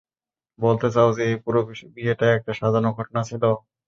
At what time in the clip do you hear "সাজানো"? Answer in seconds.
2.59-2.89